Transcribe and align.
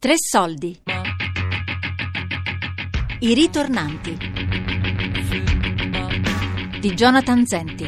Tre 0.00 0.14
soldi. 0.16 0.80
I 3.18 3.34
ritornanti. 3.34 4.16
Di 6.80 6.94
Jonathan 6.94 7.44
Zenti. 7.44 7.84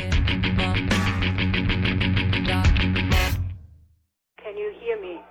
Can 4.34 4.56
you 4.58 4.74
hear 4.78 5.00
me? 5.00 5.24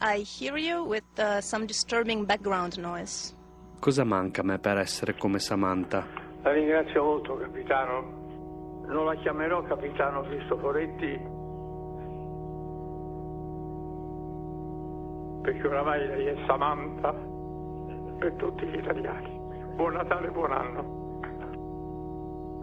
I 0.00 0.18
hear 0.18 0.58
you 0.58 0.84
with 0.84 1.02
uh, 1.16 1.40
some 1.40 1.64
disturbing 1.64 2.26
background 2.26 2.76
noise. 2.76 3.34
Cosa 3.80 4.04
manca 4.04 4.42
a 4.42 4.44
me 4.44 4.58
per 4.58 4.76
essere 4.76 5.14
come 5.16 5.38
Samantha? 5.38 6.06
La 6.42 6.52
ringrazio 6.52 7.02
molto, 7.02 7.38
capitano. 7.38 8.82
Non 8.86 9.06
la 9.06 9.14
chiamerò 9.14 9.62
capitano 9.62 10.24
Cristoforetti 10.24 11.33
perché 15.44 15.66
oramai 15.66 16.06
lei 16.06 16.24
è 16.24 16.34
Samantha 16.46 17.12
per 17.12 18.32
tutti 18.38 18.64
gli 18.66 18.78
italiani. 18.78 19.38
Buon 19.74 19.92
Natale, 19.92 20.30
buon 20.30 20.52
anno. 20.52 21.02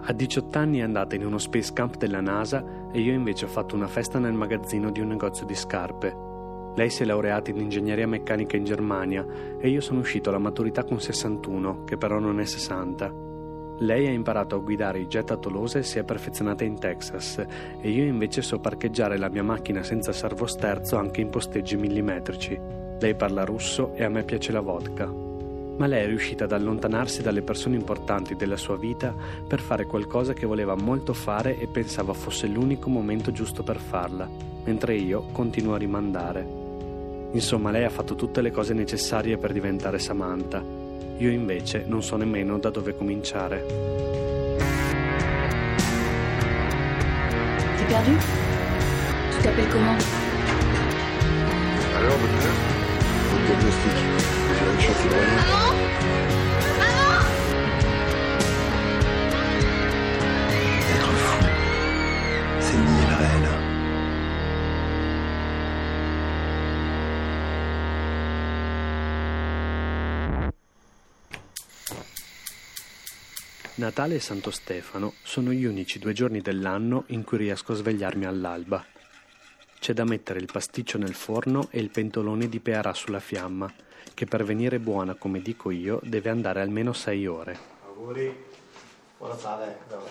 A 0.04 0.12
18 0.12 0.58
anni 0.58 0.80
è 0.80 0.82
andata 0.82 1.14
in 1.14 1.24
uno 1.24 1.38
space 1.38 1.74
camp 1.74 1.98
della 1.98 2.22
NASA 2.22 2.66
e 2.92 3.00
io 3.00 3.14
invece 3.14 3.46
ho 3.46 3.50
fatto 3.50 3.76
una 3.76 3.86
festa 3.86 4.18
nel 4.18 4.34
magazzino 4.34 4.90
di 4.90 5.00
un 5.00 5.10
negozio 5.10 5.46
di 5.46 5.54
scarpe. 5.54 6.30
Lei 6.74 6.90
si 6.90 7.04
è 7.04 7.06
laureata 7.06 7.52
in 7.52 7.58
ingegneria 7.58 8.08
meccanica 8.08 8.58
in 8.58 8.64
Germania 8.64 9.28
e 9.60 9.70
io 9.70 9.80
sono 9.80 10.00
uscito 10.00 10.30
alla 10.30 10.40
maturità 10.40 10.84
con 10.84 11.00
61, 11.00 11.84
che 11.84 11.98
però 11.98 12.18
non 12.18 12.40
è 12.40 12.46
60. 12.46 13.30
Lei 13.82 14.08
ha 14.08 14.12
imparato 14.12 14.56
a 14.56 14.60
guidare 14.60 15.00
i 15.00 15.08
jet 15.08 15.30
a 15.32 15.38
Tolosa 15.38 15.78
e 15.78 15.84
si 15.84 16.00
è 16.00 16.04
perfezionata 16.04 16.64
in 16.64 16.80
Texas 16.80 17.44
e 17.80 17.90
io 17.90 18.04
invece 18.04 18.42
so 18.42 18.60
parcheggiare 18.60 19.18
la 19.18 19.30
mia 19.30 19.44
macchina 19.44 19.84
senza 19.84 20.12
servosterzo 20.12 20.98
anche 20.98 21.22
in 21.22 21.30
posteggi 21.30 21.78
millimetrici. 21.78 22.81
Lei 23.02 23.16
parla 23.16 23.44
russo 23.44 23.94
e 23.96 24.04
a 24.04 24.10
me 24.10 24.22
piace 24.22 24.52
la 24.52 24.60
vodka. 24.60 25.08
Ma 25.08 25.88
lei 25.88 26.04
è 26.04 26.06
riuscita 26.06 26.44
ad 26.44 26.52
allontanarsi 26.52 27.24
dalle 27.24 27.42
persone 27.42 27.76
importanti 27.76 28.36
della 28.36 28.58
sua 28.58 28.78
vita 28.78 29.12
per 29.48 29.60
fare 29.60 29.88
qualcosa 29.88 30.34
che 30.34 30.46
voleva 30.46 30.76
molto 30.76 31.12
fare 31.14 31.58
e 31.58 31.66
pensava 31.66 32.14
fosse 32.14 32.46
l'unico 32.46 32.92
momento 32.92 33.32
giusto 33.32 33.64
per 33.64 33.80
farla, 33.80 34.30
mentre 34.66 34.94
io 34.94 35.26
continuo 35.32 35.74
a 35.74 35.80
rimandare. 35.80 36.48
Insomma, 37.32 37.72
lei 37.72 37.86
ha 37.86 37.90
fatto 37.90 38.14
tutte 38.14 38.40
le 38.42 38.52
cose 38.52 38.76
necessarie 38.76 39.40
per 39.40 39.52
diventare 39.52 39.98
Samantha. 39.98 40.64
Io 41.18 41.32
invece 41.32 41.84
non 41.88 42.04
so 42.04 42.18
nemmeno 42.18 42.60
da 42.60 42.70
dove 42.70 42.96
cominciare. 42.96 43.66
T'es 47.78 47.86
perdu 47.88 48.12
Tu 49.32 49.42
t'appelles 49.42 49.72
comment 49.72 49.98
Alors, 51.96 52.20
docteur 52.20 52.91
Votre 53.32 53.46
diagnostic. 53.46 53.96
J'ai 54.58 54.66
une 54.66 54.82
chance 54.82 55.04
de 55.04 55.10
Être 60.94 61.12
fou, 61.14 61.46
c'est 62.60 62.78
nier 62.78 63.08
le 63.10 63.16
réel. 63.16 63.48
Natale 73.76 74.16
e 74.16 74.20
Santo 74.20 74.52
Stefano 74.52 75.14
sono 75.24 75.54
gli 75.54 75.64
unici 75.64 76.00
due 76.00 76.12
giorni 76.12 76.42
dell'anno 76.42 77.06
in 77.08 77.24
cui 77.24 77.38
riesco 77.38 77.72
a 77.72 77.76
svegliarmi 77.76 78.26
all'alba. 78.26 78.91
C'è 79.82 79.94
da 79.94 80.04
mettere 80.04 80.38
il 80.38 80.48
pasticcio 80.52 81.00
nel 81.00 81.16
forno 81.16 81.68
e 81.72 81.80
il 81.80 81.90
pentolone 81.90 82.48
di 82.48 82.60
pearà 82.60 82.94
sulla 82.94 83.20
fiamma, 83.20 83.68
che 84.14 84.28
per 84.28 84.44
venire 84.44 84.78
buona, 84.78 85.16
come 85.16 85.42
dico 85.42 85.72
io, 85.72 86.00
deve 86.04 86.30
andare 86.30 86.62
almeno 86.62 86.94
6 86.94 87.26
ore. 87.26 87.58
Auguri. 87.88 88.46
Buon 89.18 89.32
Natale. 89.32 89.80
Buon 89.88 90.04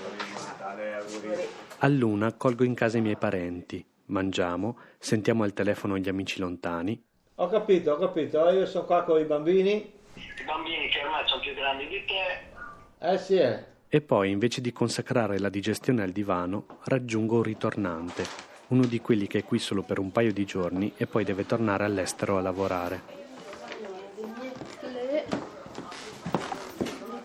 Natale, 0.44 0.94
auguri. 0.94 1.42
A 1.78 1.86
luna 1.86 2.32
colgo 2.32 2.64
in 2.64 2.74
casa 2.74 2.98
i 2.98 3.00
miei 3.00 3.14
parenti, 3.14 3.84
mangiamo, 4.06 4.76
sentiamo 4.98 5.44
al 5.44 5.52
telefono 5.52 5.96
gli 5.98 6.08
amici 6.08 6.40
lontani, 6.40 7.00
Ho 7.36 7.48
capito, 7.48 7.92
ho 7.92 7.98
capito. 7.98 8.50
Io 8.50 8.66
sono 8.66 8.84
qua 8.84 9.04
con 9.04 9.20
i 9.20 9.24
bambini. 9.24 9.70
I 10.14 10.44
bambini 10.44 10.88
che 10.88 10.98
ormai 11.04 11.22
sono 11.28 11.40
più 11.42 11.54
grandi 11.54 11.86
di 11.86 12.04
te, 12.06 13.06
Eh 13.12 13.18
sì, 13.18 13.36
eh. 13.36 13.64
e 13.88 14.00
poi 14.00 14.30
invece 14.32 14.60
di 14.60 14.72
consacrare 14.72 15.38
la 15.38 15.48
digestione 15.48 16.02
al 16.02 16.10
divano, 16.10 16.80
raggiungo 16.86 17.36
un 17.36 17.42
ritornante, 17.44 18.48
uno 18.70 18.86
di 18.86 19.00
quelli 19.00 19.26
che 19.26 19.38
è 19.38 19.44
qui 19.44 19.58
solo 19.58 19.82
per 19.82 19.98
un 19.98 20.10
paio 20.12 20.32
di 20.32 20.44
giorni 20.44 20.92
e 20.96 21.06
poi 21.06 21.24
deve 21.24 21.46
tornare 21.46 21.84
all'estero 21.84 22.38
a 22.38 22.40
lavorare. 22.40 23.18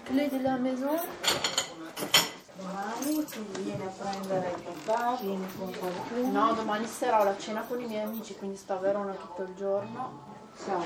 Clé 0.04 0.30
della 0.30 0.56
maison 0.58 1.00
Domani 2.58 3.26
tu 3.26 3.46
vieni 3.62 3.84
a 3.84 3.90
prendere 3.90 4.54
il 4.56 4.62
papà, 4.62 5.18
vieni 5.22 5.46
con 5.58 5.72
qualcuno. 5.78 6.32
No, 6.32 6.54
domani 6.54 6.86
sera 6.88 7.22
ho 7.22 7.24
la 7.24 7.38
cena 7.38 7.62
con 7.62 7.82
i 7.82 7.86
miei 7.86 8.04
amici, 8.04 8.36
quindi 8.36 8.58
sto 8.58 8.74
a 8.74 8.78
Verona 8.78 9.14
tutto 9.14 9.44
il 9.44 9.54
giorno. 9.56 10.24
Ciao. 10.64 10.84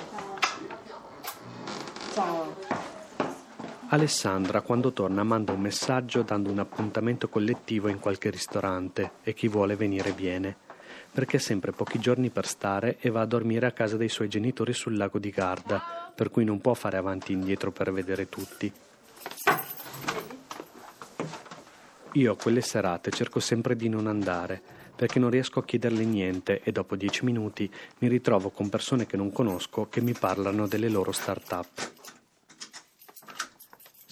Ciao. 2.14 2.89
Alessandra, 3.92 4.62
quando 4.62 4.94
torna, 4.94 5.24
manda 5.24 5.52
un 5.52 5.62
messaggio 5.62 6.22
dando 6.22 6.52
un 6.52 6.60
appuntamento 6.60 7.28
collettivo 7.28 7.88
in 7.88 7.98
qualche 7.98 8.30
ristorante 8.30 9.14
e 9.24 9.34
chi 9.34 9.48
vuole 9.48 9.76
venire 9.76 10.12
viene, 10.12 10.56
perché 11.12 11.38
ha 11.38 11.40
sempre 11.40 11.72
pochi 11.72 11.98
giorni 11.98 12.30
per 12.30 12.46
stare 12.46 12.98
e 13.00 13.10
va 13.10 13.22
a 13.22 13.26
dormire 13.26 13.66
a 13.66 13.72
casa 13.72 13.98
dei 13.98 14.08
suoi 14.08 14.28
genitori 14.28 14.74
sul 14.74 14.96
lago 14.96 15.18
di 15.18 15.32
Garda, 15.32 16.12
per 16.14 16.30
cui 16.30 16.44
non 16.44 16.62
può 16.62 16.76
fare 16.76 16.98
avanti 16.98 17.32
e 17.32 17.36
indietro 17.36 17.72
per 17.72 17.92
vedere 17.92 18.30
tutti. 18.30 18.72
Io 22.14 22.32
a 22.32 22.38
quelle 22.38 22.62
serate 22.62 23.10
cerco 23.10 23.40
sempre 23.40 23.76
di 23.76 23.90
non 23.90 24.06
andare, 24.06 24.62
perché 24.96 25.18
non 25.18 25.32
riesco 25.32 25.58
a 25.58 25.66
chiederle 25.66 26.06
niente 26.06 26.62
e 26.62 26.72
dopo 26.72 26.96
dieci 26.96 27.26
minuti 27.26 27.68
mi 28.00 28.08
ritrovo 28.08 28.52
con 28.52 28.70
persone 28.70 29.08
che 29.08 29.18
non 29.18 29.32
conosco 29.32 29.88
che 29.90 30.00
mi 30.00 30.14
parlano 30.14 30.68
delle 30.68 30.90
loro 30.90 31.12
start-up. 31.12 32.19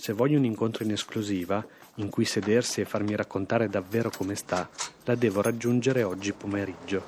Se 0.07 0.13
voglio 0.13 0.37
un 0.37 0.45
incontro 0.45 0.85
in 0.85 0.93
esclusiva, 0.93 1.61
in 1.95 2.09
cui 2.09 2.23
sedersi 2.23 2.79
e 2.79 2.85
farmi 2.85 3.13
raccontare 3.13 3.67
davvero 3.67 4.09
come 4.09 4.35
sta, 4.35 4.69
la 5.03 5.15
devo 5.15 5.41
raggiungere 5.41 6.03
oggi 6.03 6.31
pomeriggio. 6.31 7.03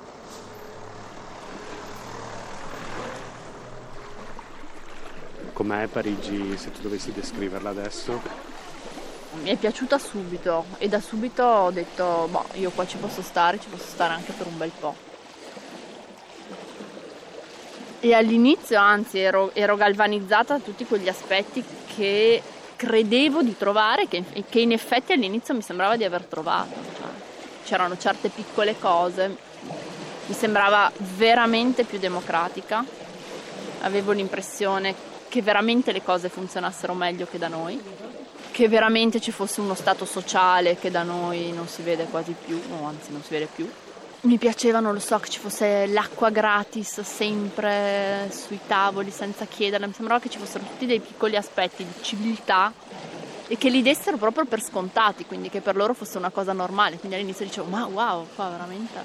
Com'è 5.54 5.86
Parigi 5.86 6.58
se 6.58 6.72
tu 6.72 6.82
dovessi 6.82 7.10
descriverla 7.10 7.70
adesso? 7.70 8.20
Mi 9.44 9.48
è 9.48 9.56
piaciuta 9.56 9.96
subito 9.96 10.66
e 10.76 10.86
da 10.86 11.00
subito 11.00 11.42
ho 11.42 11.70
detto, 11.70 12.28
boh, 12.30 12.44
io 12.56 12.68
qua 12.68 12.86
ci 12.86 12.98
posso 12.98 13.22
stare, 13.22 13.58
ci 13.58 13.70
posso 13.70 13.86
stare 13.86 14.12
anche 14.12 14.32
per 14.32 14.46
un 14.46 14.58
bel 14.58 14.72
po'. 14.78 14.94
E 18.00 18.12
all'inizio, 18.12 18.78
anzi, 18.78 19.20
ero, 19.20 19.54
ero 19.54 19.76
galvanizzata 19.76 20.58
da 20.58 20.62
tutti 20.62 20.84
quegli 20.84 21.08
aspetti 21.08 21.64
che 21.96 22.42
credevo 22.80 23.42
di 23.42 23.58
trovare, 23.58 24.08
che, 24.08 24.24
che 24.48 24.60
in 24.60 24.72
effetti 24.72 25.12
all'inizio 25.12 25.52
mi 25.52 25.60
sembrava 25.60 25.98
di 25.98 26.04
aver 26.04 26.24
trovato. 26.24 26.72
Cioè, 26.96 27.08
c'erano 27.66 27.98
certe 27.98 28.30
piccole 28.30 28.78
cose, 28.78 29.36
mi 30.24 30.34
sembrava 30.34 30.90
veramente 30.96 31.84
più 31.84 31.98
democratica, 31.98 32.82
avevo 33.82 34.12
l'impressione 34.12 34.94
che 35.28 35.42
veramente 35.42 35.92
le 35.92 36.02
cose 36.02 36.30
funzionassero 36.30 36.94
meglio 36.94 37.26
che 37.30 37.36
da 37.36 37.48
noi, 37.48 37.78
che 38.50 38.66
veramente 38.66 39.20
ci 39.20 39.30
fosse 39.30 39.60
uno 39.60 39.74
stato 39.74 40.06
sociale 40.06 40.76
che 40.76 40.90
da 40.90 41.02
noi 41.02 41.52
non 41.52 41.68
si 41.68 41.82
vede 41.82 42.04
quasi 42.04 42.34
più, 42.42 42.58
o 42.80 42.86
anzi 42.86 43.12
non 43.12 43.22
si 43.22 43.28
vede 43.28 43.46
più. 43.54 43.70
Mi 44.22 44.36
piaceva, 44.36 44.80
non 44.80 44.92
lo 44.92 45.00
so, 45.00 45.18
che 45.18 45.30
ci 45.30 45.38
fosse 45.38 45.86
l'acqua 45.86 46.28
gratis 46.28 47.00
sempre 47.00 48.30
sui 48.30 48.60
tavoli 48.66 49.10
senza 49.10 49.46
chiederla, 49.46 49.86
mi 49.86 49.94
sembrava 49.94 50.20
che 50.20 50.28
ci 50.28 50.36
fossero 50.36 50.62
tutti 50.62 50.84
dei 50.84 51.00
piccoli 51.00 51.36
aspetti 51.36 51.84
di 51.84 52.02
civiltà 52.02 52.70
e 53.48 53.56
che 53.56 53.70
li 53.70 53.80
dessero 53.80 54.18
proprio 54.18 54.44
per 54.44 54.62
scontati, 54.62 55.24
quindi 55.24 55.48
che 55.48 55.62
per 55.62 55.74
loro 55.74 55.94
fosse 55.94 56.18
una 56.18 56.28
cosa 56.28 56.52
normale. 56.52 56.98
Quindi 56.98 57.16
all'inizio 57.16 57.46
dicevo, 57.46 57.68
ma 57.68 57.86
wow, 57.86 58.26
qua 58.34 58.50
veramente... 58.50 58.98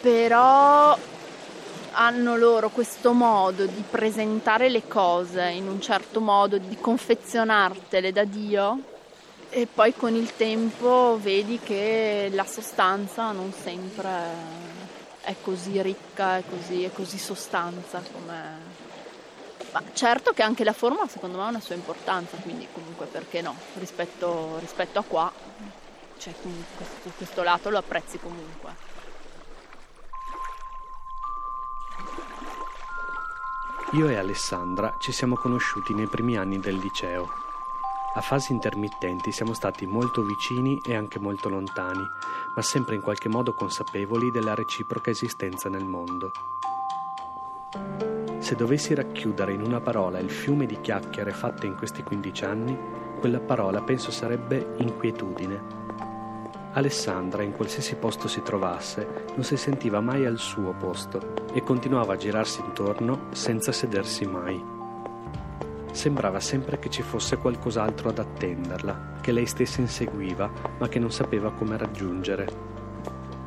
Però 0.00 0.96
hanno 1.92 2.36
loro 2.36 2.70
questo 2.70 3.12
modo 3.12 3.66
di 3.66 3.84
presentare 3.90 4.70
le 4.70 4.88
cose 4.88 5.50
in 5.50 5.68
un 5.68 5.82
certo 5.82 6.22
modo, 6.22 6.56
di 6.56 6.78
confezionartele 6.80 8.10
da 8.10 8.24
Dio 8.24 8.78
e 9.50 9.66
poi 9.66 9.94
con 9.94 10.14
il 10.14 10.34
tempo 10.36 11.18
vedi 11.20 11.58
che 11.58 12.30
la 12.32 12.44
sostanza 12.44 13.32
non 13.32 13.52
sempre 13.52 14.08
è 15.22 15.34
così 15.42 15.82
ricca, 15.82 16.38
è 16.38 16.44
così, 16.48 16.84
è 16.84 16.92
così 16.92 17.18
sostanza 17.18 18.02
come... 18.12 18.78
Ma 19.72 19.82
certo 19.92 20.32
che 20.32 20.42
anche 20.42 20.64
la 20.64 20.72
forma 20.72 21.06
secondo 21.06 21.36
me 21.38 21.44
ha 21.44 21.48
una 21.48 21.60
sua 21.60 21.74
importanza, 21.74 22.36
quindi 22.38 22.66
comunque 22.72 23.06
perché 23.06 23.40
no, 23.40 23.54
rispetto, 23.74 24.58
rispetto 24.58 24.98
a 24.98 25.04
qua, 25.06 25.32
cioè 26.18 26.32
questo, 26.76 27.10
questo 27.16 27.42
lato 27.42 27.70
lo 27.70 27.78
apprezzi 27.78 28.18
comunque. 28.18 28.88
Io 33.92 34.08
e 34.08 34.16
Alessandra 34.16 34.96
ci 35.00 35.12
siamo 35.12 35.36
conosciuti 35.36 35.94
nei 35.94 36.06
primi 36.06 36.36
anni 36.36 36.60
del 36.60 36.76
liceo. 36.76 37.49
A 38.12 38.22
fasi 38.22 38.50
intermittenti 38.50 39.30
siamo 39.30 39.54
stati 39.54 39.86
molto 39.86 40.24
vicini 40.24 40.80
e 40.84 40.96
anche 40.96 41.20
molto 41.20 41.48
lontani, 41.48 42.04
ma 42.56 42.60
sempre 42.60 42.96
in 42.96 43.02
qualche 43.02 43.28
modo 43.28 43.54
consapevoli 43.54 44.32
della 44.32 44.56
reciproca 44.56 45.10
esistenza 45.10 45.68
nel 45.68 45.84
mondo. 45.84 46.32
Se 48.38 48.56
dovessi 48.56 48.94
racchiudere 48.94 49.52
in 49.52 49.62
una 49.62 49.80
parola 49.80 50.18
il 50.18 50.30
fiume 50.30 50.66
di 50.66 50.80
chiacchiere 50.80 51.30
fatte 51.30 51.66
in 51.66 51.76
questi 51.76 52.02
15 52.02 52.44
anni, 52.44 52.76
quella 53.20 53.38
parola 53.38 53.80
penso 53.80 54.10
sarebbe 54.10 54.74
inquietudine. 54.78 55.78
Alessandra, 56.72 57.44
in 57.44 57.52
qualsiasi 57.52 57.94
posto 57.94 58.26
si 58.26 58.42
trovasse, 58.42 59.26
non 59.34 59.44
si 59.44 59.56
sentiva 59.56 60.00
mai 60.00 60.26
al 60.26 60.38
suo 60.38 60.72
posto 60.72 61.46
e 61.52 61.62
continuava 61.62 62.14
a 62.14 62.16
girarsi 62.16 62.60
intorno 62.60 63.26
senza 63.30 63.70
sedersi 63.70 64.26
mai. 64.26 64.78
Sembrava 65.92 66.40
sempre 66.40 66.78
che 66.78 66.88
ci 66.88 67.02
fosse 67.02 67.36
qualcos'altro 67.36 68.08
ad 68.08 68.18
attenderla, 68.18 69.18
che 69.20 69.32
lei 69.32 69.46
stessa 69.46 69.80
inseguiva, 69.80 70.50
ma 70.78 70.88
che 70.88 70.98
non 70.98 71.10
sapeva 71.10 71.52
come 71.52 71.76
raggiungere. 71.76 72.46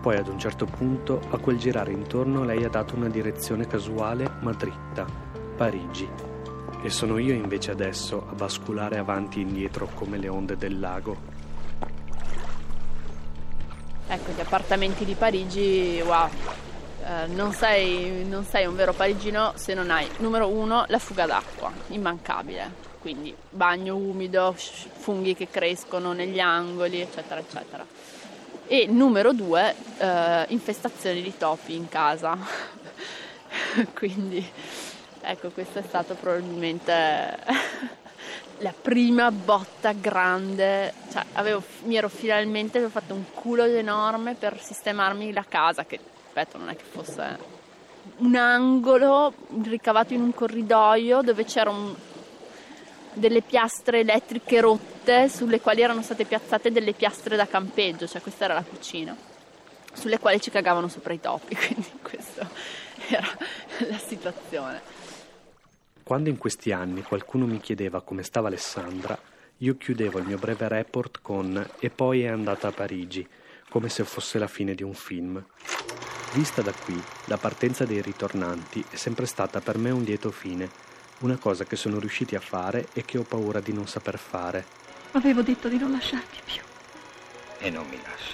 Poi 0.01 0.17
ad 0.17 0.27
un 0.27 0.37
certo 0.37 0.65
punto, 0.65 1.21
a 1.29 1.37
quel 1.37 1.57
girare 1.57 1.93
intorno, 1.93 2.43
lei 2.43 2.63
ha 2.65 2.69
dato 2.69 2.95
una 2.95 3.07
direzione 3.07 3.65
casuale 3.65 4.29
ma 4.41 4.51
dritta, 4.51 5.05
Parigi. 5.55 6.07
E 6.83 6.89
sono 6.89 7.17
io 7.17 7.33
invece 7.33 7.71
adesso 7.71 8.27
a 8.29 8.33
basculare 8.33 8.97
avanti 8.97 9.39
e 9.39 9.43
indietro 9.43 9.87
come 9.93 10.17
le 10.17 10.27
onde 10.27 10.57
del 10.57 10.77
lago. 10.77 11.17
Ecco, 14.05 14.31
gli 14.31 14.41
appartamenti 14.41 15.05
di 15.05 15.15
Parigi, 15.15 16.03
wow, 16.05 16.29
eh, 17.05 17.27
non, 17.27 17.51
sei, 17.51 18.25
non 18.25 18.45
sei 18.45 18.65
un 18.65 18.75
vero 18.75 18.93
parigino 18.93 19.51
se 19.55 19.73
non 19.73 19.91
hai, 19.91 20.09
numero 20.19 20.47
uno, 20.47 20.85
la 20.87 20.99
fuga 20.99 21.25
d'acqua, 21.25 21.71
immancabile. 21.87 22.91
Quindi 22.99 23.35
bagno 23.49 23.97
umido, 23.97 24.55
funghi 24.55 25.35
che 25.35 25.49
crescono 25.49 26.13
negli 26.13 26.39
angoli, 26.39 27.01
eccetera, 27.01 27.41
eccetera. 27.41 27.85
E 28.65 28.87
numero 28.87 29.33
due, 29.33 29.75
eh, 29.97 30.45
infestazioni 30.47 31.21
di 31.21 31.35
topi 31.37 31.75
in 31.75 31.89
casa. 31.89 32.37
Quindi, 33.93 34.45
ecco, 35.19 35.49
questo 35.49 35.79
è 35.79 35.83
stato 35.85 36.13
probabilmente 36.13 37.37
la 38.59 38.73
prima 38.81 39.29
botta 39.29 39.91
grande. 39.91 40.93
Cioè, 41.11 41.25
avevo, 41.33 41.61
mi 41.83 41.97
ero 41.97 42.07
finalmente 42.07 42.77
avevo 42.77 42.93
fatto 42.93 43.13
un 43.13 43.25
culo 43.33 43.65
enorme 43.65 44.35
per 44.35 44.61
sistemarmi 44.61 45.33
la 45.33 45.43
casa, 45.45 45.83
che 45.83 45.99
ripeto, 46.33 46.57
non 46.57 46.69
è 46.69 46.75
che 46.75 46.83
fosse 46.83 47.37
un 48.17 48.35
angolo 48.35 49.33
ricavato 49.61 50.13
in 50.13 50.21
un 50.21 50.33
corridoio 50.33 51.21
dove 51.21 51.45
c'erano 51.45 51.95
delle 53.13 53.41
piastre 53.41 53.99
elettriche 53.99 54.59
rotte 54.59 55.29
sulle 55.29 55.61
quali 55.61 55.81
erano 55.81 56.01
state 56.01 56.25
piazzate 56.25 56.71
delle 56.71 56.93
piastre 56.93 57.35
da 57.35 57.45
campeggio, 57.45 58.07
cioè 58.07 58.21
questa 58.21 58.45
era 58.45 58.55
la 58.55 58.63
cucina, 58.63 59.15
sulle 59.93 60.17
quali 60.17 60.41
ci 60.41 60.49
cagavano 60.49 60.87
sopra 60.87 61.13
i 61.13 61.19
topi, 61.19 61.53
quindi 61.55 61.91
questa 62.01 62.49
era 63.09 63.27
la 63.89 63.97
situazione. 63.99 64.81
Quando 66.01 66.29
in 66.29 66.37
questi 66.37 66.71
anni 66.71 67.03
qualcuno 67.03 67.45
mi 67.45 67.59
chiedeva 67.59 68.01
come 68.01 68.23
stava 68.23 68.47
Alessandra, 68.47 69.17
io 69.57 69.77
chiudevo 69.77 70.17
il 70.17 70.25
mio 70.25 70.37
breve 70.39 70.67
report 70.67 71.19
con 71.21 71.65
e 71.79 71.89
poi 71.91 72.23
è 72.23 72.27
andata 72.27 72.67
a 72.67 72.71
Parigi, 72.71 73.25
come 73.69 73.87
se 73.89 74.03
fosse 74.03 74.39
la 74.39 74.47
fine 74.47 74.73
di 74.73 74.83
un 74.83 74.93
film. 74.93 75.43
Vista 76.33 76.63
da 76.63 76.73
qui, 76.73 76.99
la 77.25 77.37
partenza 77.37 77.85
dei 77.85 78.01
ritornanti 78.01 78.83
è 78.89 78.95
sempre 78.95 79.27
stata 79.27 79.61
per 79.61 79.77
me 79.77 79.91
un 79.91 80.01
lieto 80.01 80.31
fine, 80.31 80.67
una 81.19 81.37
cosa 81.37 81.63
che 81.63 81.75
sono 81.75 81.99
riusciti 81.99 82.33
a 82.33 82.39
fare 82.39 82.87
e 82.93 83.05
che 83.05 83.19
ho 83.19 83.21
paura 83.21 83.59
di 83.59 83.71
non 83.71 83.85
saper 83.85 84.17
fare. 84.17 84.65
Avevo 85.11 85.43
detto 85.43 85.67
di 85.67 85.77
non 85.77 85.91
lasciarti 85.91 86.39
più. 86.43 86.61
E 87.59 87.69
non 87.69 87.85
mi 87.87 87.99
lasci. 88.01 88.33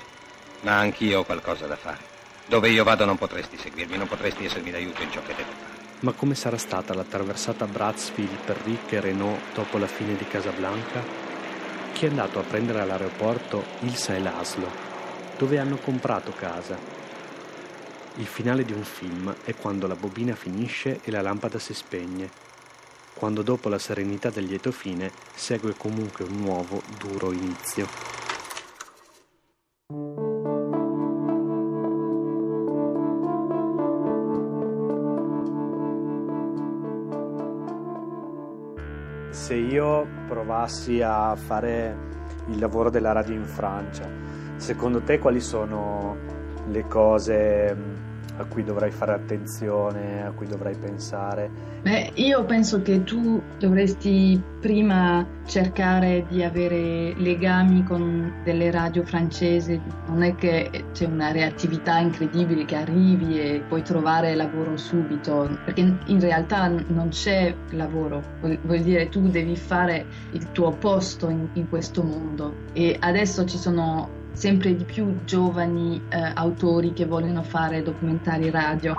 Ma 0.61 0.77
anch'io 0.77 1.19
ho 1.19 1.23
qualcosa 1.25 1.65
da 1.67 1.75
fare. 1.75 1.97
Dove 2.45 2.69
io 2.69 2.85
vado 2.85 3.03
non 3.03 3.17
potresti 3.17 3.57
seguirmi, 3.57 3.97
non 3.97 4.07
potresti 4.07 4.45
essermi 4.45 4.71
d'aiuto 4.71 5.01
in 5.01 5.11
ciò 5.11 5.21
che 5.21 5.35
devo 5.35 5.49
fare. 5.49 5.87
Ma 5.99 6.13
come 6.13 6.35
sarà 6.35 6.57
stata 6.57 6.93
la 6.93 7.03
traversata 7.03 7.65
Brazzfield 7.65 8.37
per 8.45 8.61
Rick 8.63 8.93
e 8.93 9.01
Renault 9.01 9.41
dopo 9.53 9.77
la 9.77 9.87
fine 9.87 10.15
di 10.15 10.25
Casablanca? 10.25 11.03
Chi 11.91 12.05
è 12.05 12.07
andato 12.07 12.39
a 12.39 12.43
prendere 12.43 12.79
all'aeroporto 12.79 13.61
Ilsa 13.81 14.15
e 14.15 14.19
Laszlo, 14.21 14.71
dove 15.37 15.59
hanno 15.59 15.75
comprato 15.75 16.31
casa 16.31 16.99
il 18.19 18.25
finale 18.25 18.65
di 18.65 18.73
un 18.73 18.83
film 18.83 19.33
è 19.45 19.55
quando 19.55 19.87
la 19.87 19.95
bobina 19.95 20.35
finisce 20.35 20.99
e 21.03 21.11
la 21.11 21.21
lampada 21.21 21.57
si 21.57 21.73
spegne, 21.73 22.29
quando 23.13 23.41
dopo 23.43 23.69
la 23.69 23.79
serenità 23.79 24.29
del 24.29 24.43
lieto 24.43 24.71
fine 24.71 25.09
segue 25.33 25.73
comunque 25.77 26.25
un 26.25 26.35
nuovo, 26.35 26.81
duro 26.97 27.31
inizio. 27.31 27.87
Se 39.29 39.55
io 39.55 40.05
provassi 40.27 41.01
a 41.01 41.37
fare 41.37 41.97
il 42.47 42.59
lavoro 42.59 42.89
della 42.89 43.13
radio 43.13 43.33
in 43.33 43.45
Francia, 43.45 44.09
secondo 44.57 45.01
te 45.01 45.19
quali 45.19 45.39
sono 45.39 46.17
le 46.67 46.85
cose 46.85 48.07
a 48.39 48.45
cui 48.45 48.63
dovrai 48.63 48.89
fare 48.89 49.13
attenzione, 49.13 50.25
a 50.25 50.31
cui 50.31 50.47
dovrai 50.47 50.75
pensare? 50.75 51.49
Beh, 51.81 52.11
io 52.15 52.43
penso 52.45 52.81
che 52.81 53.03
tu 53.03 53.41
dovresti 53.57 54.41
prima 54.59 55.25
cercare 55.45 56.25
di 56.29 56.43
avere 56.43 57.13
legami 57.15 57.83
con 57.83 58.41
delle 58.43 58.71
radio 58.71 59.03
francesi, 59.03 59.79
non 60.07 60.23
è 60.23 60.35
che 60.35 60.85
c'è 60.93 61.05
una 61.05 61.31
reattività 61.31 61.97
incredibile 61.99 62.65
che 62.65 62.75
arrivi 62.75 63.39
e 63.39 63.63
puoi 63.67 63.81
trovare 63.81 64.35
lavoro 64.35 64.77
subito, 64.77 65.49
perché 65.65 65.81
in 66.05 66.19
realtà 66.19 66.67
non 66.67 67.09
c'è 67.09 67.53
lavoro, 67.71 68.21
vuol 68.39 68.79
dire 68.79 69.09
tu 69.09 69.27
devi 69.27 69.55
fare 69.55 70.05
il 70.31 70.51
tuo 70.51 70.71
posto 70.71 71.29
in, 71.29 71.47
in 71.53 71.69
questo 71.69 72.03
mondo. 72.03 72.53
E 72.73 72.95
adesso 72.99 73.45
ci 73.45 73.57
sono 73.57 74.18
sempre 74.33 74.75
di 74.75 74.83
più 74.83 75.23
giovani 75.25 76.01
eh, 76.09 76.31
autori 76.35 76.93
che 76.93 77.05
vogliono 77.05 77.43
fare 77.43 77.83
documentari 77.83 78.49
radio. 78.49 78.95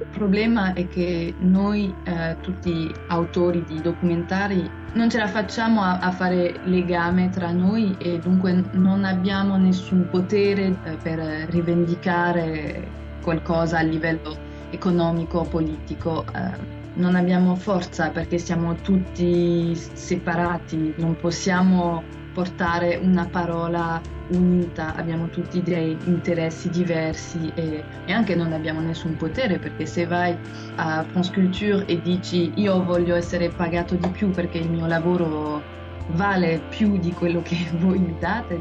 Il 0.00 0.28
problema 0.28 0.72
è 0.72 0.86
che 0.88 1.34
noi, 1.38 1.92
eh, 2.04 2.36
tutti 2.40 2.92
autori 3.08 3.64
di 3.64 3.80
documentari, 3.80 4.70
non 4.94 5.10
ce 5.10 5.18
la 5.18 5.26
facciamo 5.26 5.82
a, 5.82 5.98
a, 5.98 6.10
fare 6.12 6.60
legame 6.64 7.30
tra 7.30 7.50
noi 7.50 7.96
e 7.98 8.18
dunque 8.18 8.62
non 8.72 9.04
abbiamo 9.04 9.56
nessun 9.56 10.06
potere 10.10 10.76
eh, 10.84 10.96
per 11.02 11.18
rivendicare 11.48 12.86
qualcosa 13.22 13.78
a 13.78 13.82
livello 13.82 14.36
economico, 14.70 15.42
politico. 15.42 16.24
Eh, 16.34 16.80
non 16.94 17.14
abbiamo 17.14 17.54
forza 17.56 18.10
perché 18.10 18.38
siamo 18.38 18.74
tutti 18.76 19.74
separati, 19.74 20.94
non 20.98 21.16
possiamo 21.16 22.02
portare 22.32 22.98
una 23.02 23.26
parola 23.26 24.00
unita, 24.28 24.94
abbiamo 24.94 25.28
tutti 25.28 25.62
dei 25.62 25.96
interessi 26.04 26.70
diversi 26.70 27.52
e, 27.54 27.84
e, 28.06 28.12
anche 28.12 28.34
non 28.34 28.52
abbiamo 28.52 28.80
nessun 28.80 29.16
potere 29.16 29.58
perché 29.58 29.86
se 29.86 30.06
vai 30.06 30.36
a 30.76 31.04
France 31.10 31.32
Culture 31.32 31.84
e 31.86 32.00
dici 32.00 32.52
io 32.56 32.82
voglio 32.82 33.14
essere 33.14 33.50
pagato 33.50 33.94
di 33.94 34.08
più 34.08 34.30
perché 34.30 34.58
il 34.58 34.70
mio 34.70 34.86
lavoro 34.86 35.62
vale 36.08 36.62
più 36.68 36.98
di 36.98 37.12
quello 37.12 37.42
che 37.42 37.68
voi 37.78 37.98
mi 37.98 38.14
date, 38.18 38.60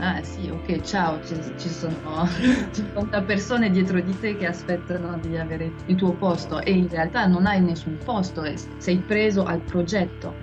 ah 0.00 0.22
sì, 0.22 0.48
ok, 0.48 0.80
ciao, 0.80 1.20
ci, 1.22 1.36
ci 1.56 1.68
sono 1.68 2.26
50 2.72 3.22
persone 3.22 3.70
dietro 3.70 4.00
di 4.00 4.18
te 4.18 4.36
che 4.36 4.46
aspettano 4.46 5.18
di 5.18 5.36
avere 5.36 5.72
il 5.86 5.96
tuo 5.96 6.14
posto 6.14 6.60
e 6.60 6.72
in 6.72 6.88
realtà 6.88 7.26
non 7.26 7.46
hai 7.46 7.60
nessun 7.60 7.96
posto, 7.98 8.42
sei 8.78 8.98
preso 8.98 9.44
al 9.44 9.62
progetto. 9.62 10.36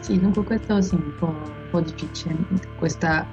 Sì, 0.00 0.18
dunque 0.18 0.44
questo 0.44 0.80
sì, 0.80 0.94
un 0.94 1.14
po', 1.14 1.26
un 1.26 1.68
po 1.70 1.80
difficile, 1.80 2.36
questa 2.76 3.26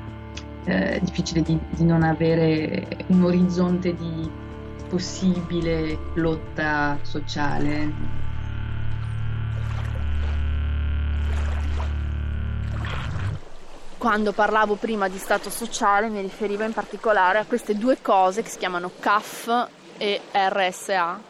eh, 0.66 1.00
difficile 1.04 1.42
di, 1.42 1.60
di 1.70 1.86
non 1.86 2.04
avere 2.04 2.88
un 3.08 3.24
orizzonte 3.24 3.94
di 3.94 4.30
possibile 4.88 6.00
lotta 6.16 7.00
sociale 7.04 8.13
quando 14.04 14.34
parlavo 14.34 14.76
prima 14.76 15.08
di 15.08 15.18
stato 15.18 15.50
sociale 15.50 16.10
mi 16.10 16.20
riferivo 16.20 16.64
in 16.64 16.74
particolare 16.74 17.40
a 17.40 17.46
queste 17.46 17.74
due 17.78 18.02
cose 18.02 18.42
che 18.42 18.50
si 18.50 18.58
chiamano 18.58 18.92
CAF 19.00 19.70
e 19.98 20.20
RSA, 20.30 21.22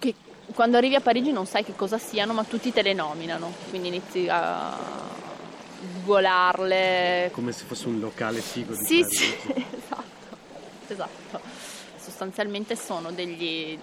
che 0.00 0.12
quando 0.54 0.76
arrivi 0.76 0.96
a 0.96 1.00
Parigi 1.00 1.30
non 1.30 1.46
sai 1.46 1.62
che 1.62 1.76
cosa 1.76 1.96
siano, 1.98 2.32
ma 2.32 2.42
tutti 2.42 2.72
te 2.72 2.82
le 2.82 2.94
nominano, 2.94 3.52
quindi 3.68 3.86
inizi 3.86 4.26
a 4.28 4.76
volarle. 6.02 7.30
Come 7.32 7.52
se 7.52 7.64
fosse 7.64 7.86
un 7.86 8.00
locale 8.00 8.40
figo 8.40 8.74
di 8.74 8.84
Sì, 8.84 9.00
Parigi. 9.02 9.16
sì, 9.16 9.36
esatto, 9.78 10.36
esatto. 10.88 11.40
Sostanzialmente 11.96 12.74
sono 12.74 13.12
degli, 13.12 13.78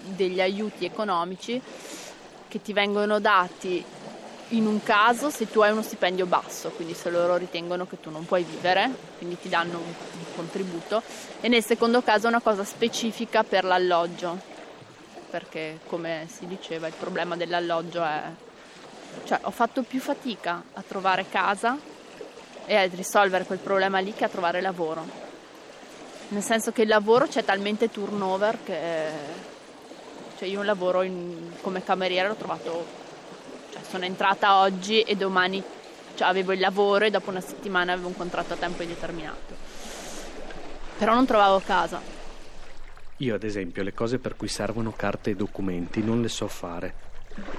degli 0.00 0.40
aiuti 0.40 0.84
economici 0.86 1.62
che 2.48 2.60
ti 2.60 2.72
vengono 2.72 3.20
dati 3.20 3.84
in 4.48 4.66
un 4.66 4.82
caso 4.82 5.30
se 5.30 5.50
tu 5.50 5.60
hai 5.60 5.72
uno 5.72 5.82
stipendio 5.82 6.26
basso, 6.26 6.70
quindi 6.70 6.94
se 6.94 7.10
loro 7.10 7.36
ritengono 7.36 7.86
che 7.86 7.98
tu 8.00 8.10
non 8.10 8.26
puoi 8.26 8.44
vivere, 8.44 8.90
quindi 9.16 9.38
ti 9.38 9.48
danno 9.48 9.78
un, 9.78 9.84
un 9.86 10.34
contributo, 10.36 11.02
e 11.40 11.48
nel 11.48 11.64
secondo 11.64 12.02
caso 12.02 12.28
una 12.28 12.40
cosa 12.40 12.64
specifica 12.64 13.42
per 13.42 13.64
l'alloggio, 13.64 14.38
perché 15.30 15.80
come 15.86 16.26
si 16.30 16.46
diceva 16.46 16.86
il 16.86 16.94
problema 16.98 17.36
dell'alloggio 17.36 18.02
è, 18.02 18.22
cioè 19.24 19.38
ho 19.42 19.50
fatto 19.50 19.82
più 19.82 20.00
fatica 20.00 20.62
a 20.74 20.82
trovare 20.86 21.26
casa 21.28 21.78
e 22.66 22.76
a 22.76 22.84
risolvere 22.86 23.44
quel 23.44 23.58
problema 23.58 23.98
lì 23.98 24.12
che 24.12 24.24
a 24.24 24.28
trovare 24.28 24.60
lavoro, 24.60 25.04
nel 26.28 26.42
senso 26.42 26.70
che 26.70 26.82
il 26.82 26.88
lavoro 26.88 27.26
c'è 27.26 27.44
talmente 27.44 27.90
turnover 27.90 28.58
che, 28.62 29.08
cioè 30.38 30.48
io 30.48 30.60
un 30.60 30.66
lavoro 30.66 31.02
in, 31.02 31.52
come 31.60 31.82
cameriera 31.82 32.28
l'ho 32.28 32.34
trovato 32.34 33.02
cioè, 33.74 33.82
sono 33.82 34.04
entrata 34.04 34.58
oggi 34.58 35.00
e 35.00 35.16
domani 35.16 35.60
cioè, 36.14 36.28
avevo 36.28 36.52
il 36.52 36.60
lavoro 36.60 37.04
e 37.04 37.10
dopo 37.10 37.30
una 37.30 37.40
settimana 37.40 37.92
avevo 37.92 38.06
un 38.06 38.16
contratto 38.16 38.52
a 38.52 38.56
tempo 38.56 38.82
indeterminato. 38.82 39.54
Però 40.96 41.12
non 41.12 41.26
trovavo 41.26 41.60
casa. 41.64 42.00
Io, 43.16 43.34
ad 43.34 43.42
esempio, 43.42 43.82
le 43.82 43.92
cose 43.92 44.18
per 44.18 44.36
cui 44.36 44.46
servono 44.46 44.92
carte 44.92 45.30
e 45.30 45.34
documenti 45.34 46.02
non 46.04 46.22
le 46.22 46.28
so 46.28 46.46
fare. 46.46 46.94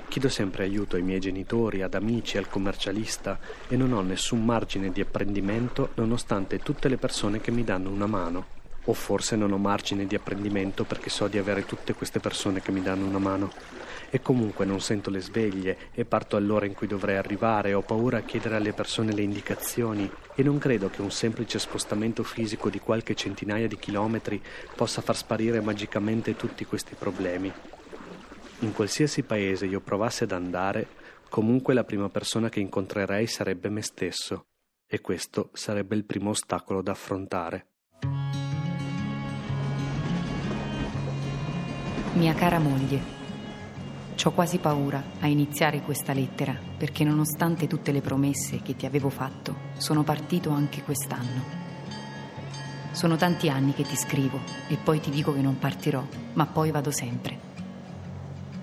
Chiedo 0.08 0.30
sempre 0.30 0.64
aiuto 0.64 0.96
ai 0.96 1.02
miei 1.02 1.20
genitori, 1.20 1.82
ad 1.82 1.96
amici, 1.96 2.38
al 2.38 2.48
commercialista 2.48 3.38
e 3.68 3.76
non 3.76 3.92
ho 3.92 4.02
nessun 4.02 4.46
margine 4.46 4.92
di 4.92 5.02
apprendimento 5.02 5.90
nonostante 5.96 6.60
tutte 6.60 6.88
le 6.88 6.96
persone 6.96 7.42
che 7.42 7.52
mi 7.52 7.66
danno 7.66 7.90
una 7.90 8.08
mano. 8.08 8.64
O 8.86 8.94
forse 8.94 9.36
non 9.36 9.52
ho 9.52 9.58
margine 9.58 10.06
di 10.06 10.16
apprendimento 10.16 10.84
perché 10.84 11.10
so 11.10 11.28
di 11.28 11.38
avere 11.38 11.66
tutte 11.66 11.94
queste 11.94 12.20
persone 12.20 12.62
che 12.62 12.72
mi 12.72 12.82
danno 12.82 13.06
una 13.06 13.20
mano 13.20 13.52
e 14.10 14.22
comunque 14.22 14.66
non 14.66 14.80
sento 14.80 15.10
le 15.10 15.20
sveglie 15.20 15.78
e 15.94 16.06
parto 16.06 16.36
all'ora 16.36 16.66
in 16.66 16.74
cui 16.74 16.88
dovrei 16.88 17.18
arrivare, 17.18 17.74
ho 17.74 17.82
paura 17.82 18.20
a 18.20 18.22
chiedere 18.22 18.56
alle 18.56 18.74
persone 18.74 19.14
le 19.14 19.24
indicazioni 19.24 20.10
e 20.36 20.44
non 20.44 20.58
credo 20.58 20.90
che 20.90 21.02
un 21.02 21.12
semplice 21.12 21.60
spostamento 21.60 22.24
fisico 22.24 22.70
di 22.70 22.80
qualche 22.80 23.16
centinaia 23.16 23.68
di 23.68 23.78
chilometri 23.78 24.42
possa 24.76 25.02
far 25.02 25.18
sparire 25.18 25.60
magicamente 25.62 26.36
tutti 26.36 26.66
questi 26.66 26.96
problemi. 26.96 27.52
In 28.60 28.72
qualsiasi 28.72 29.24
paese 29.24 29.66
io 29.66 29.82
provassi 29.82 30.24
ad 30.24 30.32
andare, 30.32 30.88
comunque 31.30 31.74
la 31.74 31.84
prima 31.84 32.10
persona 32.10 32.50
che 32.50 32.62
incontrerei 32.62 33.28
sarebbe 33.28 33.70
me 33.70 33.82
stesso 33.82 34.46
e 34.88 35.02
questo 35.02 35.50
sarebbe 35.54 35.96
il 35.96 36.06
primo 36.06 36.30
ostacolo 36.30 36.82
da 36.82 36.92
affrontare. 36.92 37.75
Mia 42.16 42.34
cara 42.34 42.60
moglie, 42.60 43.02
C'ho 44.16 44.32
quasi 44.32 44.58
paura 44.60 45.04
a 45.20 45.28
iniziare 45.28 45.82
questa 45.82 46.14
lettera 46.14 46.58
perché 46.78 47.04
nonostante 47.04 47.68
tutte 47.68 47.92
le 47.92 48.00
promesse 48.00 48.62
che 48.62 48.74
ti 48.74 48.86
avevo 48.86 49.10
fatto, 49.10 49.74
sono 49.76 50.04
partito 50.04 50.50
anche 50.52 50.82
quest'anno. 50.82 51.44
Sono 52.92 53.18
tanti 53.18 53.50
anni 53.50 53.74
che 53.74 53.84
ti 53.84 53.98
scrivo 53.98 54.40
e 54.70 54.78
poi 54.82 55.02
ti 55.02 55.10
dico 55.10 55.34
che 55.34 55.42
non 55.42 55.60
partirò, 55.60 56.02
ma 56.36 56.46
poi 56.46 56.72
vado 56.72 56.90
sempre. 56.90 57.38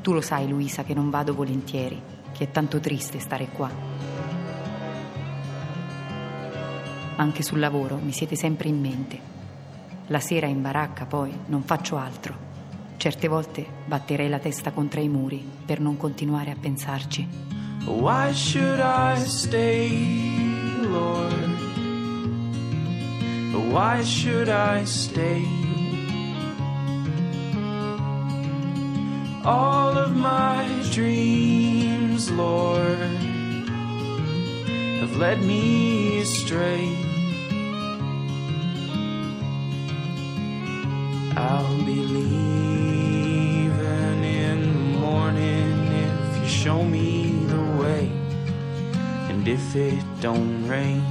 Tu 0.00 0.14
lo 0.14 0.22
sai, 0.22 0.48
Luisa, 0.48 0.82
che 0.82 0.94
non 0.94 1.10
vado 1.10 1.34
volentieri, 1.34 2.00
che 2.32 2.44
è 2.44 2.50
tanto 2.50 2.80
triste 2.80 3.18
stare 3.18 3.48
qua. 3.48 3.70
Anche 7.16 7.42
sul 7.42 7.58
lavoro 7.58 7.98
mi 8.02 8.12
siete 8.12 8.34
sempre 8.34 8.70
in 8.70 8.80
mente. 8.80 9.20
La 10.06 10.20
sera 10.20 10.46
in 10.46 10.62
baracca 10.62 11.04
poi 11.04 11.38
non 11.48 11.62
faccio 11.64 11.98
altro 11.98 12.51
Certe 13.02 13.26
volte 13.26 13.66
batterei 13.84 14.28
la 14.28 14.38
testa 14.38 14.70
contro 14.70 15.00
i 15.00 15.08
muri 15.08 15.44
per 15.66 15.80
non 15.80 15.96
continuare 15.96 16.52
a 16.52 16.54
pensarci. 16.54 17.26
Why 17.84 18.32
should 18.32 18.78
I 18.78 19.20
stay, 19.26 20.78
Lord? 20.82 21.50
Why 23.72 24.04
should 24.04 24.46
I 24.46 24.84
stay? 24.84 25.42
All 29.42 29.96
of 29.96 30.12
my 30.14 30.64
dreams, 30.92 32.30
Lord, 32.30 33.00
have 35.00 35.16
led 35.16 35.42
me 35.42 36.20
astray. 36.20 36.86
I'll 41.34 41.82
believe. 41.84 42.81
Show 46.62 46.84
me 46.84 47.44
the 47.48 47.82
way. 47.82 48.08
And 49.28 49.44
if 49.48 49.74
it 49.74 50.00
don't 50.20 50.64
rain, 50.68 51.02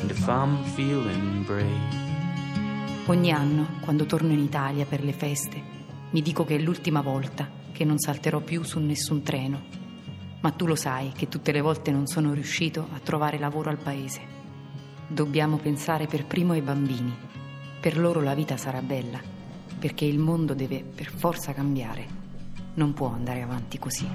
and 0.00 0.08
if 0.08 0.28
I'm 0.28 0.62
feeling 0.76 1.44
brave. 1.44 2.02
Ogni 3.06 3.32
anno, 3.32 3.66
quando 3.80 4.06
torno 4.06 4.32
in 4.32 4.38
Italia 4.38 4.84
per 4.84 5.02
le 5.02 5.12
feste, 5.12 5.60
mi 6.10 6.22
dico 6.22 6.44
che 6.44 6.54
è 6.54 6.60
l'ultima 6.60 7.00
volta 7.00 7.50
che 7.72 7.84
non 7.84 7.98
salterò 7.98 8.38
più 8.38 8.62
su 8.62 8.78
nessun 8.78 9.24
treno. 9.24 9.60
Ma 10.40 10.52
tu 10.52 10.66
lo 10.66 10.76
sai 10.76 11.10
che 11.10 11.26
tutte 11.26 11.50
le 11.50 11.60
volte 11.60 11.90
non 11.90 12.06
sono 12.06 12.32
riuscito 12.32 12.86
a 12.94 13.00
trovare 13.00 13.40
lavoro 13.40 13.70
al 13.70 13.78
paese. 13.78 14.20
Dobbiamo 15.08 15.56
pensare 15.56 16.06
per 16.06 16.26
primo 16.26 16.52
ai 16.52 16.62
bambini. 16.62 17.12
Per 17.80 17.98
loro 17.98 18.20
la 18.20 18.34
vita 18.34 18.56
sarà 18.56 18.80
bella, 18.82 19.20
perché 19.80 20.04
il 20.04 20.20
mondo 20.20 20.54
deve 20.54 20.84
per 20.84 21.10
forza 21.10 21.52
cambiare 21.52 22.22
non 22.74 22.92
può 22.92 23.08
andare 23.08 23.42
avanti 23.42 23.78
così. 23.78 24.08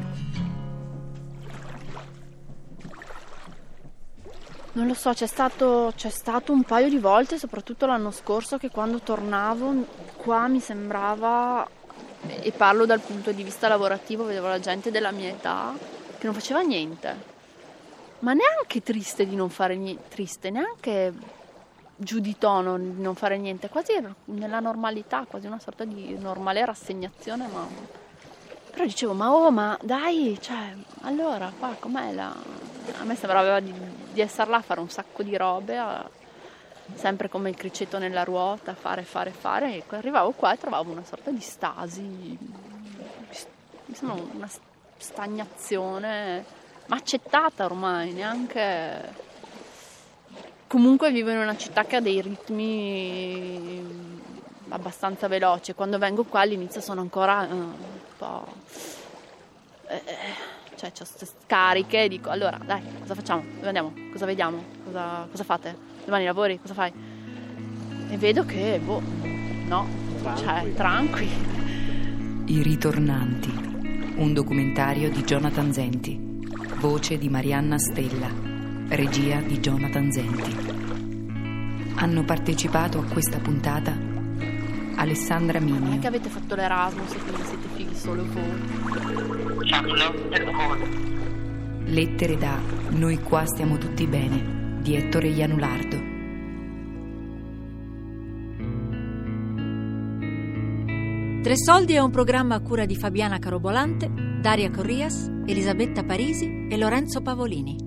Non 4.71 4.87
lo 4.87 4.93
so, 4.93 5.11
c'è 5.13 5.25
stato, 5.25 5.91
c'è 5.95 6.09
stato, 6.09 6.53
un 6.53 6.63
paio 6.63 6.89
di 6.89 6.99
volte, 6.99 7.37
soprattutto 7.37 7.85
l'anno 7.85 8.11
scorso, 8.11 8.57
che 8.57 8.69
quando 8.69 8.99
tornavo 8.99 9.85
qua 10.15 10.47
mi 10.47 10.59
sembrava, 10.59 11.67
e 12.21 12.51
parlo 12.51 12.85
dal 12.85 12.99
punto 12.99 13.31
di 13.31 13.43
vista 13.43 13.67
lavorativo, 13.67 14.25
vedevo 14.25 14.47
la 14.47 14.59
gente 14.59 14.91
della 14.91 15.11
mia 15.11 15.29
età 15.29 15.73
che 16.17 16.25
non 16.25 16.33
faceva 16.33 16.61
niente. 16.61 17.37
Ma 18.19 18.33
neanche 18.33 18.81
triste 18.81 19.25
di 19.25 19.35
non 19.35 19.49
fare 19.49 19.75
niente, 19.75 20.03
triste, 20.09 20.49
neanche 20.49 21.13
giù 21.95 22.19
di 22.19 22.37
tono 22.37 22.77
di 22.77 23.01
non 23.01 23.15
fare 23.15 23.37
niente, 23.37 23.69
quasi 23.69 23.93
nella 24.25 24.59
normalità, 24.59 25.25
quasi 25.27 25.47
una 25.47 25.59
sorta 25.59 25.83
di 25.83 26.17
normale 26.17 26.63
rassegnazione, 26.63 27.47
ma 27.47 27.67
però 28.79 28.91
dicevo, 28.91 29.11
ma 29.11 29.33
oh, 29.33 29.51
ma 29.51 29.77
dai, 29.81 30.37
cioè, 30.39 30.73
allora 31.01 31.51
qua 31.59 31.75
com'è 31.77 32.13
la... 32.13 32.33
A 32.97 33.03
me 33.03 33.15
sembrava 33.15 33.59
di, 33.59 33.73
di 34.13 34.21
essere 34.21 34.49
là 34.49 34.55
a 34.55 34.61
fare 34.61 34.79
un 34.79 34.89
sacco 34.89 35.21
di 35.21 35.35
robe, 35.35 35.77
a... 35.77 36.09
sempre 36.93 37.27
come 37.27 37.49
il 37.49 37.57
criceto 37.57 37.97
nella 37.97 38.23
ruota, 38.23 38.73
fare, 38.75 39.03
fare, 39.03 39.31
fare. 39.31 39.75
E 39.75 39.83
arrivavo 39.89 40.31
qua 40.31 40.53
e 40.53 40.57
trovavo 40.57 40.91
una 40.91 41.03
sorta 41.03 41.29
di 41.29 41.41
stasi, 41.41 42.37
insomma 43.87 44.13
una 44.13 44.49
stagnazione, 44.95 46.45
ma 46.85 46.95
accettata 46.95 47.65
ormai, 47.65 48.13
neanche... 48.13 49.27
Comunque 50.67 51.11
vivo 51.11 51.31
in 51.31 51.39
una 51.39 51.57
città 51.57 51.83
che 51.83 51.97
ha 51.97 51.99
dei 51.99 52.21
ritmi 52.21 54.18
abbastanza 54.69 55.27
veloci. 55.27 55.73
Quando 55.73 55.97
vengo 55.97 56.23
qua 56.23 56.41
all'inizio 56.41 56.81
sono 56.81 57.01
ancora... 57.01 57.47
Uh, 57.49 57.73
po'... 58.17 58.45
Eh, 59.87 59.95
eh, 60.05 60.57
cioè, 60.75 60.89
ho 60.89 60.93
queste 60.95 61.25
scariche 61.25 62.03
e 62.03 62.07
dico, 62.07 62.29
allora, 62.29 62.57
dai, 62.63 62.81
cosa 63.01 63.15
facciamo? 63.15 63.43
Dove 63.55 63.67
andiamo? 63.67 63.93
Cosa 64.11 64.25
vediamo? 64.25 64.63
Cosa, 64.85 65.27
cosa 65.29 65.43
fate? 65.43 65.75
Domani 66.05 66.23
lavori? 66.23 66.59
Cosa 66.59 66.73
fai? 66.73 66.93
E 68.09 68.17
vedo 68.17 68.45
che, 68.45 68.79
boh, 68.81 69.01
no, 69.67 69.87
cioè, 70.37 70.73
tranquilli. 70.75 71.57
I 72.45 72.61
ritornanti, 72.63 73.49
un 74.15 74.33
documentario 74.33 75.09
di 75.09 75.21
Jonathan 75.23 75.73
Zenti, 75.73 76.17
voce 76.79 77.17
di 77.17 77.27
Marianna 77.27 77.77
Stella, 77.77 78.31
regia 78.87 79.41
di 79.41 79.59
Jonathan 79.59 80.11
Zenti. 80.11 80.55
Hanno 81.95 82.23
partecipato 82.23 82.99
a 82.99 83.03
questa 83.03 83.39
puntata 83.39 84.08
Alessandra 84.99 85.59
Mini. 85.61 85.79
Non 85.79 85.93
è 85.93 85.99
che 85.99 86.07
avete 86.07 86.27
fatto 86.27 86.55
l'Erasmus 86.55 87.13
e 87.13 87.19
quindi 87.19 87.41
siete 87.43 87.67
fighi 87.73 87.95
solo 87.95 88.25
voi. 88.25 88.43
Lettere 91.85 92.37
da 92.37 92.59
Noi 92.89 93.23
qua 93.23 93.45
stiamo 93.45 93.77
tutti 93.77 94.05
bene 94.05 94.81
di 94.81 94.95
Ettore 94.95 95.29
Ianulardo. 95.29 96.07
Tre 101.41 101.55
Soldi 101.55 101.93
è 101.93 101.99
un 101.99 102.11
programma 102.11 102.55
a 102.55 102.59
cura 102.59 102.85
di 102.85 102.97
Fabiana 102.97 103.39
Carobolante, 103.39 104.11
Daria 104.41 104.69
Corrias, 104.69 105.31
Elisabetta 105.45 106.03
Parisi 106.03 106.67
e 106.69 106.77
Lorenzo 106.77 107.21
Pavolini. 107.21 107.77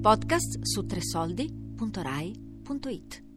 Podcast 0.00 0.60
su 0.62 0.86
tresoldi.rai.it. 0.86 3.31